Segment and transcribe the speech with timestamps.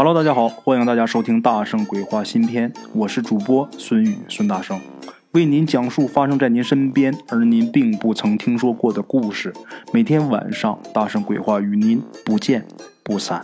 [0.00, 4.80] Hello，大家好，欢迎大家收听《大圣鬼话》新篇，我是主播孙宇孙大圣，
[5.32, 9.52] 为您讲述发生在您身边而您并不曾听说过的故事。
[9.92, 12.64] 每天晚上，《大圣鬼话》与您不见
[13.02, 13.42] 不散。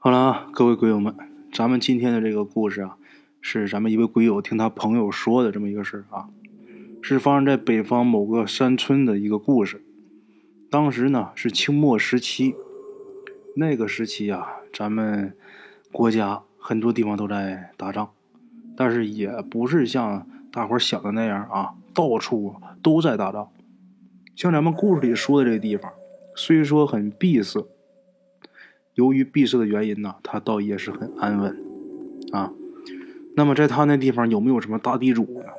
[0.00, 1.14] 好了啊，各位鬼友们，
[1.52, 2.96] 咱们今天的这个故事啊，
[3.40, 6.26] 是咱们一位鬼友听他朋友说的这么一个事儿啊，
[7.00, 9.84] 是发生在北方某个山村的一个故事。
[10.68, 12.56] 当时呢是清末时期，
[13.54, 14.56] 那个时期啊。
[14.72, 15.34] 咱们
[15.90, 18.10] 国家很多地方都在打仗，
[18.76, 23.48] 但是也不是像大伙想的那样啊，到处都在打仗。
[24.36, 25.92] 像咱们故事里说的这个地方，
[26.36, 27.66] 虽说很闭塞，
[28.94, 31.56] 由于闭塞的原因呢，它倒也是很安稳
[32.32, 32.52] 啊。
[33.34, 35.50] 那么在他那地方有没有什么大地主呢？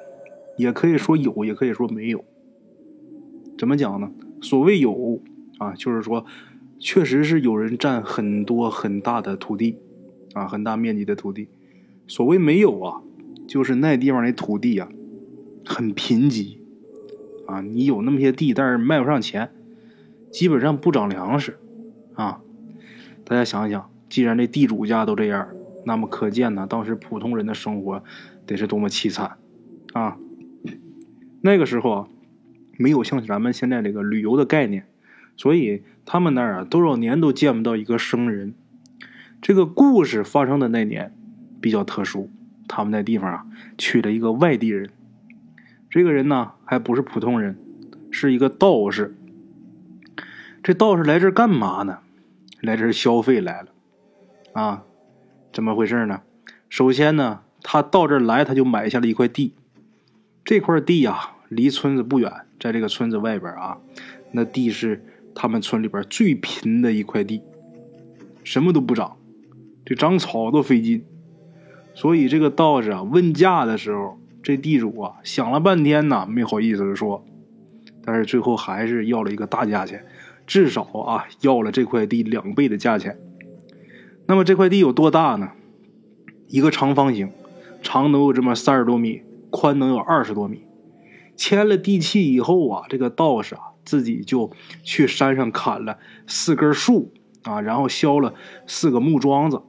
[0.58, 2.24] 也可以说有，也可以说没有。
[3.58, 4.12] 怎么讲呢？
[4.42, 5.22] 所谓有
[5.58, 6.26] 啊，就是说。
[6.80, 9.78] 确实是有人占很多很大的土地，
[10.34, 11.50] 啊，很大面积的土地。
[12.08, 13.02] 所谓没有啊，
[13.48, 14.88] 就是那地方的土地呀，
[15.66, 16.58] 很贫瘠，
[17.46, 19.52] 啊，你有那么些地，但是卖不上钱，
[20.32, 21.58] 基本上不长粮食，
[22.14, 22.42] 啊。
[23.26, 25.50] 大家想想，既然这地主家都这样，
[25.86, 28.02] 那么可见呢，当时普通人的生活
[28.48, 29.38] 得是多么凄惨，
[29.94, 30.18] 啊。
[31.42, 32.08] 那个时候啊，
[32.78, 34.86] 没有像咱们现在这个旅游的概念。
[35.38, 38.56] 所以他们那儿啊，多少年都见不到一个生人。
[39.40, 41.14] 这个故事发生的那年
[41.62, 42.32] 比较特殊，
[42.68, 43.46] 他们那地方啊
[43.78, 44.90] 去了一个外地人。
[45.88, 47.60] 这个人呢还不是普通人，
[48.10, 49.16] 是一个道士。
[50.64, 52.00] 这道士来这儿干嘛呢？
[52.60, 53.68] 来这儿消费来了。
[54.54, 54.84] 啊，
[55.54, 56.22] 怎么回事呢？
[56.70, 59.54] 首先呢，他到这儿来，他就买下了一块地。
[60.44, 63.78] 这块地呀，离村子不远，在这个村子外边啊，
[64.32, 65.06] 那地是。
[65.34, 67.42] 他们村里边最贫的一块地，
[68.44, 69.18] 什么都不长，
[69.86, 71.04] 这长草都费劲。
[71.96, 77.26] 所以这个道士啊问价的时候，这地主啊想了半天呢，没好意思说，
[78.06, 80.06] 但是最后还是要了一个大价钱，
[80.48, 83.18] 至少啊要了这块地两倍的价钱。
[84.28, 85.52] 那么这块地有多大呢？
[86.48, 87.32] 一个长方形，
[87.82, 90.64] 长能有这么三十多米，宽能有二十多米。
[91.36, 93.62] 签了地契以后啊，这个道士啊。
[93.90, 94.52] 自己就
[94.84, 97.12] 去山上砍了四根树
[97.42, 98.36] 啊，然后削了
[98.68, 99.64] 四个木桩子。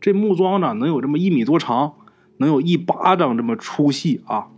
[0.00, 1.94] 这木桩子能有这么一米多长，
[2.38, 4.48] 能有一巴掌这么粗细啊。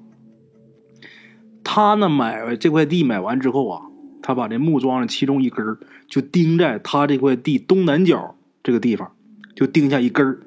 [1.62, 3.82] 他呢买这块地买完之后啊，
[4.22, 9.12] 他把这木桩的其中一根就钉在他这块地东南角这个地方，
[9.54, 10.41] 就钉下一根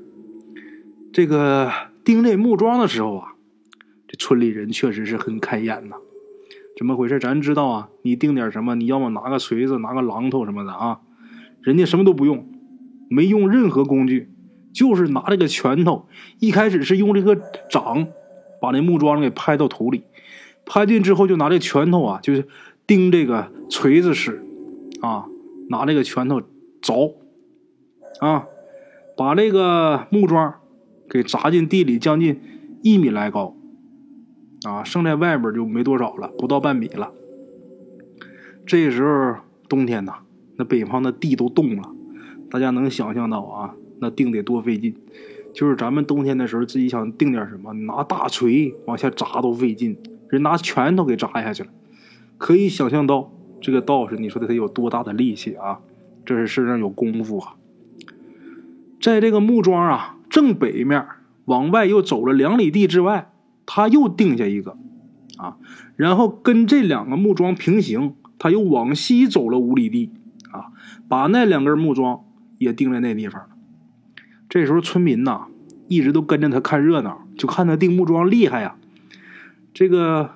[1.13, 1.72] 这个
[2.03, 3.35] 钉这木桩的时候啊，
[4.07, 5.97] 这村里人确实是很开眼呐。
[6.77, 7.19] 怎么回事？
[7.19, 8.75] 咱知道啊，你定点什么？
[8.75, 11.01] 你要么拿个锤子，拿个榔头什么的啊。
[11.61, 12.47] 人家什么都不用，
[13.09, 14.31] 没用任何工具，
[14.73, 16.07] 就是拿这个拳头。
[16.39, 17.35] 一开始是用这个
[17.69, 18.07] 掌
[18.59, 20.03] 把那木桩给拍到土里，
[20.65, 22.47] 拍进之后就拿这拳头啊，就是
[22.88, 24.43] 钉这个锤子使
[25.01, 25.25] 啊，
[25.69, 26.41] 拿这个拳头
[26.81, 27.13] 凿
[28.19, 28.45] 啊，
[29.15, 30.55] 把这个木桩
[31.09, 32.39] 给砸进地里，将近
[32.81, 33.55] 一米来高。
[34.63, 37.11] 啊，剩在外边就没多少了，不到半米了。
[38.66, 39.35] 这时候
[39.67, 40.19] 冬天呐，
[40.57, 41.89] 那北方的地都冻了，
[42.49, 44.95] 大家能想象到啊，那钉得多费劲。
[45.51, 49.97] 就是咱们冬天的时候，自己想钉点什么，拿大锤往下砸都费劲，
[50.29, 51.69] 人拿拳头给砸下去了。
[52.38, 55.79] 可以想象到这个道士，你说他得有多大的力气啊？
[56.23, 57.55] 这是身上有功夫啊。
[59.01, 61.03] 在这个木桩啊正北面
[61.45, 63.31] 往外又走了两里地之外。
[63.73, 64.77] 他又定下一个，
[65.37, 65.55] 啊，
[65.95, 70.11] 然后跟这两个木桩平行，他又往西走了五里地，
[70.51, 70.73] 啊，
[71.07, 72.25] 把那两根木桩
[72.57, 73.49] 也定在那地方。
[74.49, 75.47] 这时候村民呐，
[75.87, 78.75] 一直都跟着他看热闹，就看他定木桩厉害呀。
[79.73, 80.31] 这个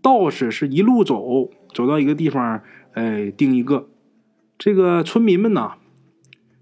[0.00, 3.88] 道士是一路走，走到一个地方，哎，定一个。
[4.56, 5.72] 这个村民们呐，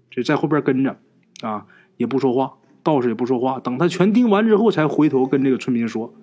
[0.09, 0.97] 这在后边跟着，
[1.41, 2.53] 啊，也不说话。
[2.85, 6.13] 道士也不说话，等他全钉完之后，才回头跟这个村民说：“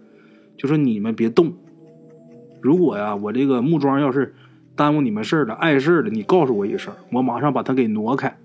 [0.57, 1.53] 就说你们别动，
[2.61, 4.33] 如果呀，我这个木桩要是
[4.77, 8.39] 耽误你们事儿了、碍事儿了，你告诉我一声，我马上把它给挪开。”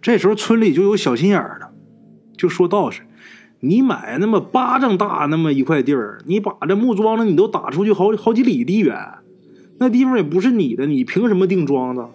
[0.00, 1.70] 这时候村里就有小心眼儿的，
[2.34, 3.02] 就说道士
[3.60, 8.96] ：“你买那么巴掌大那么一块地儿，你把这木桩子你都打出去好好几里地远，
[9.76, 12.06] 那地方也不是你的，你凭什么钉桩子？”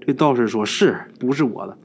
[0.00, 1.76] 这道士说：“是不是我的？”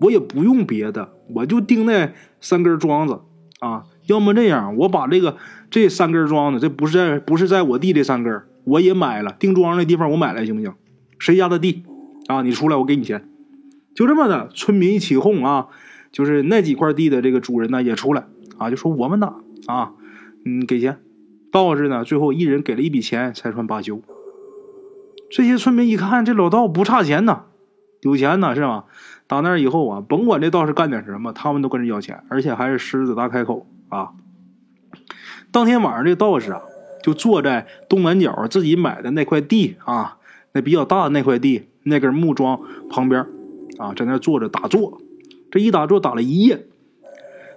[0.00, 3.20] 我也不用别的，我就钉那三根桩子
[3.60, 3.84] 啊。
[4.06, 5.36] 要么这样，我把这个
[5.70, 10.72] 这三根桩子，这不是在不是在我地这三根，我也买了钉桩那地方，我买来行不行？
[11.18, 11.82] 谁家的地
[12.26, 12.42] 啊？
[12.42, 13.28] 你出来，我给你钱。
[13.94, 15.68] 就这么的，村民一起哄啊，
[16.12, 18.24] 就是那几块地的这个主人呢也出来
[18.56, 19.34] 啊，就说我们呢
[19.66, 19.92] 啊，
[20.44, 21.00] 嗯，给钱。
[21.50, 24.00] 道士呢，最后一人给了一笔钱，才算罢休。
[25.30, 27.44] 这些村民一看，这老道不差钱呐，
[28.00, 28.84] 有钱呢，是吧？
[29.26, 34.12] 打那以后啊，甭管这道士干点什么，他们都跟着要钱，而且还是狮子大开口啊。
[35.50, 36.62] 当天晚上，这道士啊，
[37.02, 40.18] 就坐在东南角自己买的那块地啊，
[40.52, 43.26] 那比较大的那块地那根木桩旁边
[43.78, 45.00] 啊，在那坐着打坐。
[45.50, 46.66] 这一打坐打了一夜。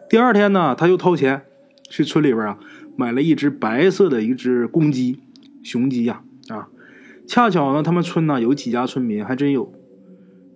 [0.10, 1.44] 第二天呢，他又掏钱
[1.90, 2.58] 去村里边啊。
[2.98, 5.22] 买了一只白色的一只公鸡，
[5.64, 6.68] 雄鸡呀啊！
[7.26, 9.74] 恰巧呢，他们村呢有几家村民还真有，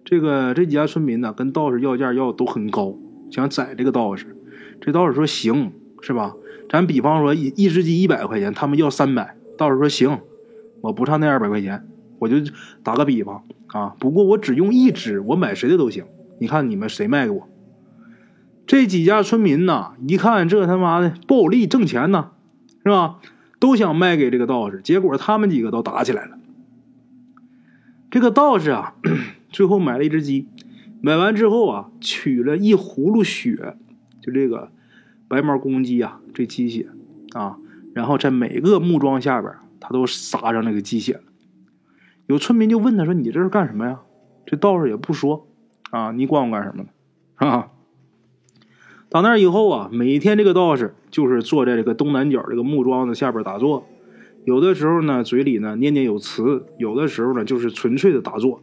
[0.06, 2.96] 这个这几家村民呢跟道士要价要的都很高，
[3.32, 4.38] 想宰这个道士。
[4.80, 6.36] 这道士说行，是吧？
[6.70, 10.20] 咱比方说一一只鸡一百块钱，他们要三百，道士说行，
[10.82, 11.88] 我不差那二百块钱，
[12.20, 12.36] 我就
[12.84, 13.96] 打个比方啊。
[14.00, 16.06] 不过我只用一只，我买谁的都行。
[16.40, 17.48] 你看你们谁卖给我？
[18.68, 22.32] 这几家村民呐，一看这他妈的暴利，挣钱呢，
[22.84, 23.18] 是吧？
[23.58, 26.38] 都想卖给这个道士，结果他们几个都打起来了。
[28.16, 28.96] 这个道士啊，
[29.52, 30.48] 最后买了一只鸡，
[31.02, 33.76] 买完之后啊，取了一葫芦血，
[34.22, 34.72] 就这个
[35.28, 36.88] 白毛公鸡啊，这鸡血
[37.34, 37.58] 啊，
[37.94, 41.20] 然后在每个木桩下边，他都撒上那个鸡血。
[42.28, 44.00] 有村民就问他说：“你这是干什么呀？”
[44.48, 45.46] 这道士也不说
[45.90, 46.90] 啊，你管我干什么呢？
[47.36, 47.68] 啊？
[49.10, 53.86] 到那以后啊，每天这个道士就是坐在这个东南角这个木桩子下边打坐，
[54.46, 58.62] 有的时候呢嘴里呢念念有词，有的时候呢就是纯粹的打坐。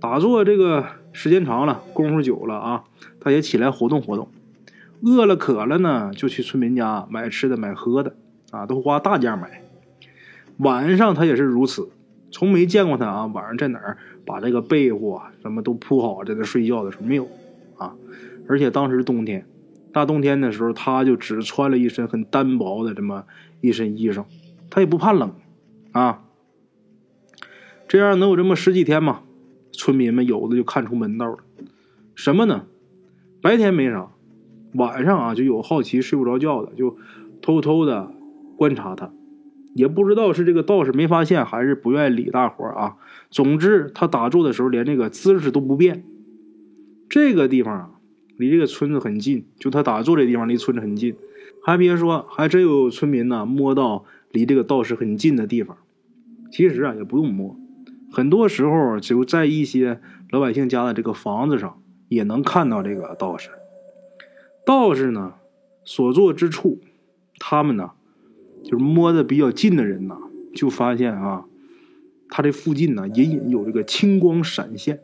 [0.00, 2.84] 打坐这个时间长了，功夫久了啊，
[3.20, 4.28] 他也起来活动活动。
[5.02, 8.16] 饿了渴了呢，就去村民家买吃的买喝的
[8.50, 9.62] 啊，都花大价买。
[10.58, 11.90] 晚上他也是如此，
[12.30, 17.28] 从没见过他啊晚上在哪儿把这个被窝啊什么都铺好在那睡觉的时候没有
[17.76, 17.94] 啊。
[18.48, 19.46] 而且当时冬天，
[19.92, 23.24] 大冬天的时候，他就只穿了一身很单薄的这么
[23.60, 24.24] 一身衣裳，
[24.70, 25.32] 他也不怕冷，
[25.92, 26.22] 啊，
[27.88, 29.22] 这样能有这么十几天嘛？
[29.72, 31.38] 村民们有的就看出门道了，
[32.14, 32.66] 什么呢？
[33.42, 34.10] 白天没啥，
[34.74, 36.96] 晚上啊就有好奇睡不着觉的，就
[37.42, 38.12] 偷偷的
[38.56, 39.10] 观察他，
[39.74, 42.96] 也不知道是这个道士没发现，还是不愿意理大伙啊。
[43.30, 46.04] 总之，他打坐的时候连这个姿势都不变，
[47.08, 47.90] 这个地方啊。
[48.36, 51.14] 离这个村子很近，就他打坐这地方离村子很近，
[51.62, 55.76] 还别说，还真有村民呢摸到离这个道士很近的地方。
[56.50, 57.56] 其实啊，也不用摸，
[58.10, 60.00] 很多时候就在一些
[60.30, 63.50] 老百姓家的这个房子上也能看到这个道士。
[64.64, 65.34] 道士呢
[65.84, 66.80] 所坐之处，
[67.38, 67.92] 他们呢
[68.62, 70.16] 就是摸的比较近的人呢，
[70.54, 71.44] 就发现啊，
[72.28, 75.00] 他这附近呢隐隐有这个青光闪现，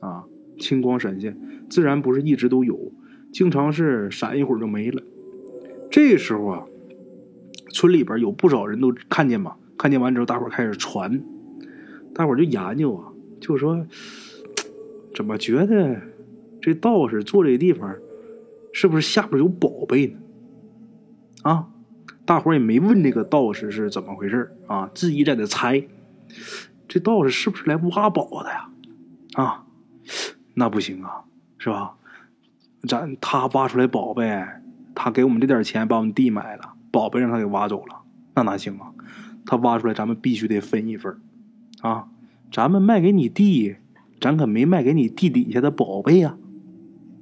[0.00, 0.24] 啊。
[0.58, 1.36] 青光闪现，
[1.68, 2.92] 自然不是一直都有，
[3.32, 5.02] 经常是闪一会儿就没了。
[5.90, 6.66] 这时候啊，
[7.72, 11.22] 村里边有不少人都看见嘛，看见完之后，大伙开始传，
[12.14, 13.86] 大伙就研究啊，就说
[15.14, 16.00] 怎么觉得
[16.60, 17.96] 这道士坐这地方，
[18.72, 20.18] 是不是下边有宝贝呢？
[21.42, 21.68] 啊，
[22.24, 25.84] 大伙也没问这个道士是怎么回事啊，自己在那猜，
[26.86, 28.68] 这道士是不是来挖宝的呀？
[29.34, 29.64] 啊？
[30.54, 31.24] 那不行啊，
[31.58, 31.96] 是吧？
[32.88, 34.44] 咱他挖出来宝贝，
[34.94, 38.02] 他给我们这点钱把我们地买了，宝贝让他给挖走了，
[38.34, 38.92] 那哪行啊？
[39.44, 41.20] 他挖出来，咱们必须得分一份
[41.80, 42.06] 啊！
[42.52, 43.74] 咱们卖给你地，
[44.20, 46.36] 咱可没卖给你地底下的宝贝呀！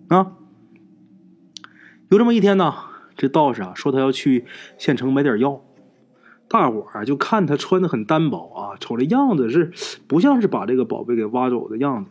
[0.09, 0.33] 啊！
[2.11, 2.75] 有这么一天呢，
[3.17, 4.45] 这道士啊说他要去
[4.77, 5.63] 县城买点药，
[6.49, 9.73] 大伙儿就看他穿的很单薄啊，瞅这样子是
[10.07, 12.11] 不像是把这个宝贝给挖走的样子。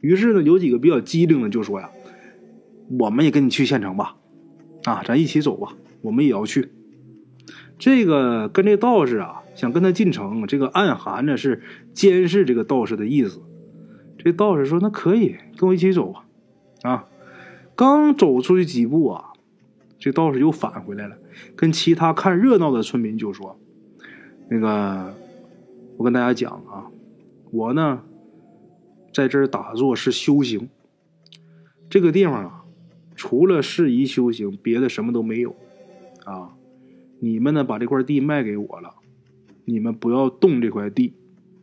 [0.00, 1.90] 于是呢，有几个比较机灵的就说呀
[2.98, 4.16] ：“我们也跟你去县城吧，
[4.84, 6.72] 啊，咱一起走吧，我们也要去。”
[7.78, 13.42] 这个跟这道士啊，想跟他进城，这个暗含着是监视这个道士的意思。
[14.18, 16.26] 这道士说：“那可以，跟我一起走吧。”
[16.82, 17.08] 啊，
[17.74, 19.32] 刚走出去几步啊，
[19.98, 21.16] 这道士又返回来了，
[21.54, 23.58] 跟其他看热闹的村民就说
[24.50, 25.14] ：“那个，
[25.96, 26.86] 我跟大家讲啊，
[27.50, 28.02] 我呢。”
[29.14, 30.68] 在这儿打坐是修行，
[31.88, 32.64] 这个地方啊，
[33.14, 35.56] 除了适宜修行，别的什么都没有，
[36.26, 36.52] 啊，
[37.18, 38.94] 你们呢把这块地卖给我了，
[39.64, 41.14] 你们不要动这块地，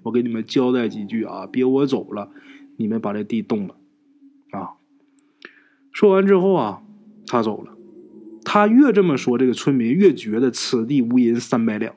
[0.03, 2.31] 我给你们交代几句啊，别我走了，
[2.77, 3.75] 你们把这地动了，
[4.51, 4.73] 啊，
[5.91, 6.81] 说完之后啊，
[7.27, 7.77] 他走了，
[8.43, 11.93] 他越这么说，这个村民越觉得此地无银三百两，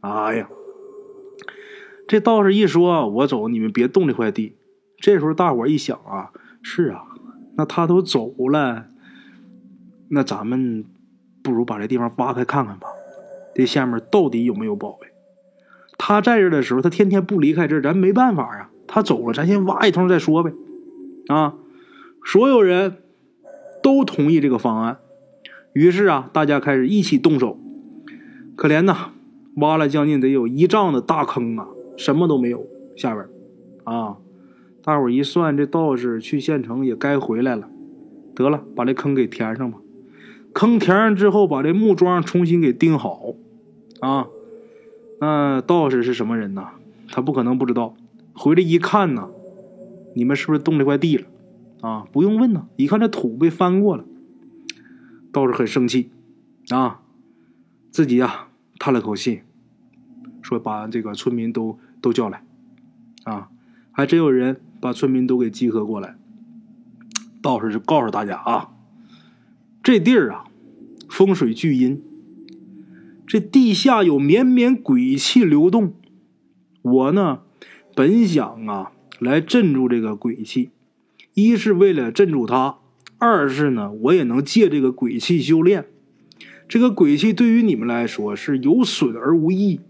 [0.00, 0.48] 哎呀，
[2.06, 4.54] 这道士一说我走，你们别动这块地。
[5.00, 7.04] 这时候大伙一想啊，是啊，
[7.56, 8.88] 那他都走了，
[10.08, 10.84] 那咱们
[11.48, 12.88] 不如把这地方挖开看看吧，
[13.54, 15.08] 这下面到底有没有宝贝？
[15.96, 18.70] 他在这的时候，他天天不离开这，咱没办法啊。
[18.86, 20.52] 他走了，咱先挖一通再说呗。
[21.26, 21.56] 啊，
[22.24, 22.98] 所有人
[23.82, 24.98] 都同意这个方案，
[25.72, 27.58] 于是啊，大家开始一起动手。
[28.56, 29.10] 可怜呐，
[29.56, 33.26] 挖了将近得有一丈的大坑啊，什么都没有下边
[33.84, 34.16] 啊。
[34.82, 37.68] 大伙一算，这道士去县城也该回来了。
[38.34, 39.78] 得了，把这坑给填上吧。
[40.58, 43.34] 坑填上之后，把这木桩重新给钉好。
[44.00, 44.26] 啊，
[45.20, 46.70] 那道士是什么人呢？
[47.12, 47.94] 他不可能不知道。
[48.34, 49.28] 回来一看呢，
[50.16, 51.28] 你们是不是动这块地了？
[51.80, 54.04] 啊，不用问呢，一看这土被翻过了。
[55.30, 56.10] 道士很生气，
[56.70, 57.02] 啊，
[57.92, 58.48] 自己呀
[58.80, 59.42] 叹了口气，
[60.42, 62.42] 说把这个村民都都叫来。
[63.22, 63.48] 啊，
[63.92, 64.60] 还真有人。
[64.80, 66.16] 把村民都给集合过来，
[67.40, 68.70] 道士就告诉大家啊，
[69.82, 70.44] 这地儿啊
[71.18, 72.00] 风水巨阴，
[73.26, 75.92] 这地下有绵绵鬼气流动。
[76.80, 77.40] 我呢
[77.92, 80.70] 本想啊来镇住这个鬼气，
[81.34, 82.78] 一是为了镇住他，
[83.18, 85.86] 二是呢我也能借这个鬼气修炼。
[86.68, 89.80] 这个鬼气对于你们来说是有损而无益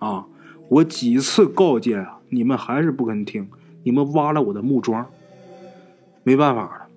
[0.00, 0.26] 啊！
[0.68, 3.48] 我几次告诫啊，你们还是不肯听。
[3.84, 5.06] 你们挖了我的木桩，
[6.24, 6.88] 没办法了。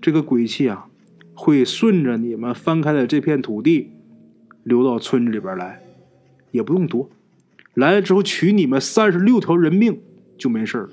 [0.00, 0.86] 这个鬼气啊，
[1.34, 3.90] 会顺着你们翻开的这片土地，
[4.62, 5.80] 流到村子里边来，
[6.50, 7.10] 也不用多。
[7.74, 10.00] 来了之后取你们三十六条人命
[10.38, 10.88] 就没事了。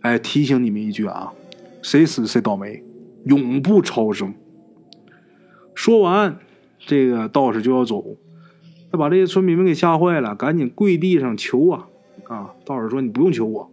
[0.00, 1.32] 哎，提醒你们一句啊，
[1.82, 2.82] 谁死谁倒霉，
[3.24, 4.32] 永不超生。
[5.74, 6.38] 说完，
[6.78, 8.16] 这个道士就要走，
[8.90, 11.88] 他把这些村民们给吓坏了，赶紧跪地上求啊
[12.28, 12.54] 啊！
[12.64, 13.70] 道士说：“你不用求我。”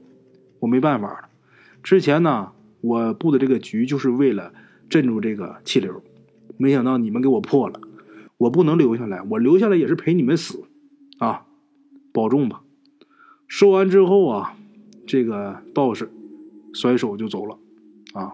[0.59, 1.29] 我没办法了，
[1.81, 4.53] 之前呢，我布的这个局就是为了
[4.89, 6.01] 镇住这个气流，
[6.57, 7.79] 没想到你们给我破了，
[8.37, 10.63] 我不能留下来，我留下来也是陪你们死，
[11.19, 11.45] 啊，
[12.11, 12.61] 保重吧。
[13.47, 14.55] 说完之后啊，
[15.07, 16.11] 这个道士
[16.73, 17.57] 甩手就走了，
[18.13, 18.33] 啊，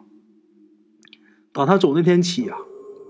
[1.51, 2.57] 打他走那天起啊，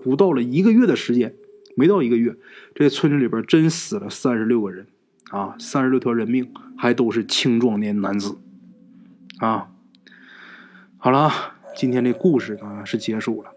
[0.02, 1.34] 不到了一个月的时间，
[1.76, 2.36] 没到一个月，
[2.74, 4.86] 这村子里边真死了三十六个人，
[5.30, 8.36] 啊，三十六条人命，还都是青壮年男子。
[9.38, 9.68] 啊，
[10.96, 11.30] 好了，
[11.76, 13.50] 今天这故事呢是结束了。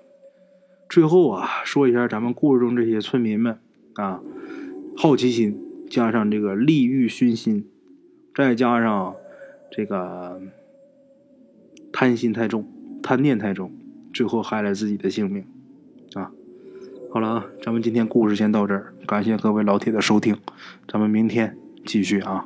[0.89, 3.57] 最后啊，说一下咱们故事中这些村民们
[3.93, 4.21] 啊，
[4.97, 5.57] 好奇心
[5.89, 7.65] 加上这个利欲熏心，
[8.35, 9.15] 再加上
[9.71, 10.41] 这个
[11.93, 12.67] 贪心太重、
[13.01, 13.71] 贪念太重，
[14.13, 15.45] 最后害了自己的性命
[16.15, 16.31] 啊。
[17.11, 20.35] 好了啊，咱们今天故事先到这儿，感谢各位老铁的收听，
[20.91, 22.45] 咱们明天继续啊。